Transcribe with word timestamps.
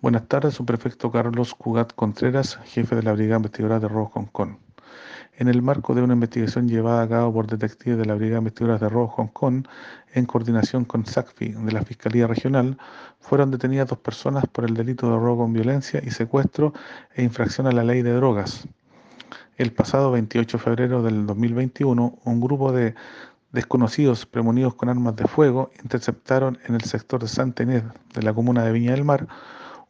Buenas 0.00 0.28
tardes, 0.28 0.54
subprefecto 0.54 1.10
Carlos 1.10 1.56
Cugat 1.56 1.92
Contreras, 1.92 2.60
jefe 2.66 2.94
de 2.94 3.02
la 3.02 3.14
Brigada 3.14 3.38
Investigadora 3.38 3.80
de 3.80 3.88
Robo 3.88 4.06
Hong 4.14 4.26
Kong. 4.26 4.50
En 5.36 5.48
el 5.48 5.60
marco 5.60 5.92
de 5.92 6.02
una 6.02 6.14
investigación 6.14 6.68
llevada 6.68 7.02
a 7.02 7.08
cabo 7.08 7.32
por 7.32 7.48
detectives 7.48 7.98
de 7.98 8.04
la 8.04 8.14
Brigada 8.14 8.38
Investigadora 8.38 8.78
de 8.78 8.88
Robo 8.90 9.08
Hong 9.08 9.26
Kong, 9.26 9.66
en 10.14 10.24
coordinación 10.26 10.84
con 10.84 11.04
SACFI 11.04 11.48
de 11.48 11.72
la 11.72 11.82
Fiscalía 11.82 12.28
Regional, 12.28 12.78
fueron 13.18 13.50
detenidas 13.50 13.88
dos 13.88 13.98
personas 13.98 14.44
por 14.46 14.64
el 14.64 14.74
delito 14.74 15.10
de 15.10 15.16
robo 15.16 15.42
con 15.42 15.52
violencia 15.52 16.00
y 16.06 16.12
secuestro 16.12 16.72
e 17.16 17.24
infracción 17.24 17.66
a 17.66 17.72
la 17.72 17.82
ley 17.82 18.02
de 18.02 18.12
drogas. 18.12 18.68
El 19.56 19.72
pasado 19.72 20.12
28 20.12 20.58
de 20.58 20.62
febrero 20.62 21.02
del 21.02 21.26
2021, 21.26 22.20
un 22.22 22.40
grupo 22.40 22.70
de 22.70 22.94
desconocidos 23.50 24.26
premonidos 24.26 24.76
con 24.76 24.90
armas 24.90 25.16
de 25.16 25.26
fuego 25.26 25.72
interceptaron 25.82 26.56
en 26.68 26.76
el 26.76 26.82
sector 26.82 27.20
de 27.20 27.26
Santa 27.26 27.64
Inés 27.64 27.82
de 28.14 28.22
la 28.22 28.32
comuna 28.32 28.62
de 28.62 28.70
Viña 28.70 28.92
del 28.92 29.04
Mar 29.04 29.26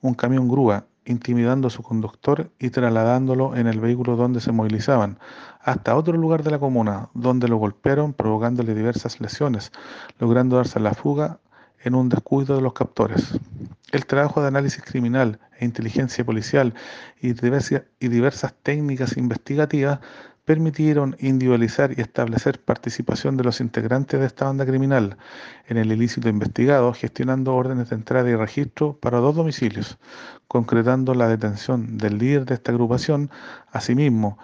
un 0.01 0.15
camión 0.15 0.49
grúa, 0.49 0.87
intimidando 1.05 1.69
a 1.69 1.71
su 1.71 1.83
conductor 1.83 2.51
y 2.59 2.71
trasladándolo 2.71 3.57
en 3.57 3.67
el 3.67 3.81
vehículo 3.81 4.17
donde 4.17 4.41
se 4.41 4.53
movilizaban 4.53 5.19
hasta 5.61 5.97
otro 5.97 6.17
lugar 6.17 6.43
de 6.43 6.51
la 6.51 6.59
comuna, 6.59 7.09
donde 7.15 7.49
lo 7.49 7.57
golpearon 7.57 8.13
provocándole 8.13 8.75
diversas 8.75 9.21
lesiones, 9.21 9.73
logrando 10.19 10.57
darse 10.57 10.81
la 10.81 10.95
fuga 10.95 11.41
en 11.83 11.95
un 11.95 12.09
descuido 12.09 12.57
de 12.57 12.63
los 12.63 12.73
captores. 12.73 13.39
El 13.93 14.07
trabajo 14.07 14.43
de 14.43 14.49
análisis 14.49 14.83
criminal 14.83 15.41
e 15.59 15.65
inteligencia 15.65 16.25
policial 16.25 16.75
y 17.21 17.31
y 17.31 18.09
diversas 18.09 18.55
técnicas 18.63 19.17
investigativas 19.17 20.01
permitieron 20.49 21.15
individualizar 21.21 21.93
y 21.95 22.01
establecer 22.01 22.59
participación 22.59 23.37
de 23.37 23.45
los 23.45 23.61
integrantes 23.61 24.19
de 24.19 24.25
esta 24.25 24.47
banda 24.47 24.65
criminal 24.65 25.19
en 25.67 25.77
el 25.77 25.93
ilícito 25.93 26.31
investigado, 26.31 26.95
gestionando 26.95 27.55
órdenes 27.55 27.91
de 27.91 27.97
entrada 27.97 28.31
y 28.31 28.35
registro 28.35 28.95
para 28.95 29.19
dos 29.19 29.37
domicilios, 29.37 29.99
concretando 30.47 31.13
la 31.15 31.29
detención 31.29 31.99
del 31.99 32.17
líder 32.17 32.47
de 32.47 32.55
esta 32.55 32.73
agrupación. 32.73 33.31
Asimismo, 33.73 34.39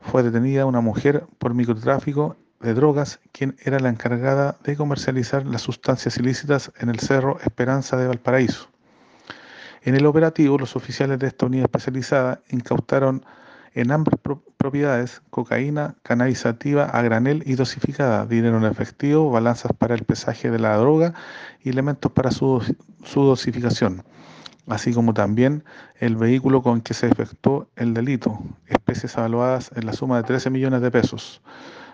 fue 0.00 0.22
detenida 0.22 0.64
una 0.64 0.80
mujer 0.80 1.26
por 1.36 1.52
microtráfico 1.52 2.38
de 2.60 2.72
drogas, 2.72 3.20
quien 3.30 3.54
era 3.62 3.78
la 3.80 3.90
encargada 3.90 4.56
de 4.64 4.76
comercializar 4.76 5.44
las 5.44 5.60
sustancias 5.60 6.16
ilícitas 6.16 6.72
en 6.78 6.88
el 6.88 7.00
Cerro 7.00 7.38
Esperanza 7.40 7.98
de 7.98 8.06
Valparaíso. 8.06 8.70
En 9.82 9.94
el 9.94 10.06
operativo, 10.06 10.56
los 10.56 10.74
oficiales 10.74 11.18
de 11.18 11.26
esta 11.26 11.44
unidad 11.44 11.66
especializada 11.66 12.40
incautaron 12.48 13.26
en 13.74 13.92
ambas 13.92 14.14
propiedades, 14.56 15.22
cocaína 15.30 15.94
canalizativa 16.02 16.84
a 16.84 17.02
granel 17.02 17.42
y 17.46 17.54
dosificada, 17.54 18.26
dinero 18.26 18.58
en 18.58 18.64
efectivo, 18.64 19.30
balanzas 19.30 19.72
para 19.78 19.94
el 19.94 20.04
pesaje 20.04 20.50
de 20.50 20.58
la 20.58 20.76
droga 20.76 21.14
y 21.62 21.70
elementos 21.70 22.10
para 22.12 22.30
su, 22.30 22.62
su 23.04 23.22
dosificación, 23.22 24.02
así 24.66 24.92
como 24.92 25.14
también 25.14 25.64
el 25.98 26.16
vehículo 26.16 26.62
con 26.62 26.80
que 26.80 26.94
se 26.94 27.06
efectuó 27.06 27.68
el 27.76 27.94
delito, 27.94 28.38
especies 28.66 29.16
evaluadas 29.16 29.70
en 29.76 29.86
la 29.86 29.92
suma 29.92 30.16
de 30.16 30.24
13 30.24 30.50
millones 30.50 30.82
de 30.82 30.90
pesos. 30.90 31.40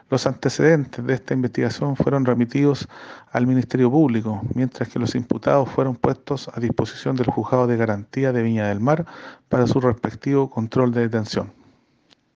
Los 0.08 0.24
antecedentes 0.28 1.04
de 1.04 1.14
esta 1.14 1.34
investigación 1.34 1.96
fueron 1.96 2.24
remitidos 2.24 2.88
al 3.32 3.46
Ministerio 3.48 3.90
Público, 3.90 4.40
mientras 4.54 4.88
que 4.88 5.00
los 5.00 5.16
imputados 5.16 5.68
fueron 5.68 5.96
puestos 5.96 6.48
a 6.54 6.60
disposición 6.60 7.16
del 7.16 7.26
Juzgado 7.26 7.66
de 7.66 7.76
Garantía 7.76 8.32
de 8.32 8.42
Viña 8.42 8.68
del 8.68 8.78
Mar 8.78 9.04
para 9.48 9.66
su 9.66 9.80
respectivo 9.80 10.48
control 10.48 10.92
de 10.92 11.00
detención. 11.00 11.65